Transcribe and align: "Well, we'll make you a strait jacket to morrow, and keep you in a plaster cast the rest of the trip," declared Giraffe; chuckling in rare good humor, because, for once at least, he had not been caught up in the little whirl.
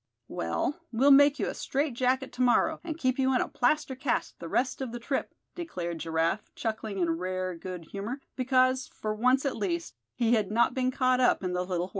"Well, 0.27 0.79
we'll 0.91 1.11
make 1.11 1.37
you 1.37 1.45
a 1.45 1.53
strait 1.53 1.93
jacket 1.93 2.31
to 2.33 2.41
morrow, 2.41 2.79
and 2.83 2.97
keep 2.97 3.19
you 3.19 3.35
in 3.35 3.39
a 3.41 3.47
plaster 3.47 3.95
cast 3.95 4.39
the 4.39 4.47
rest 4.49 4.81
of 4.81 4.91
the 4.91 4.99
trip," 4.99 5.35
declared 5.53 5.99
Giraffe; 5.99 6.49
chuckling 6.55 6.97
in 6.97 7.19
rare 7.19 7.53
good 7.55 7.85
humor, 7.91 8.19
because, 8.35 8.87
for 8.87 9.13
once 9.13 9.45
at 9.45 9.55
least, 9.57 9.93
he 10.15 10.33
had 10.33 10.49
not 10.49 10.73
been 10.73 10.89
caught 10.89 11.19
up 11.19 11.43
in 11.43 11.53
the 11.53 11.61
little 11.63 11.83
whirl. 11.85 11.89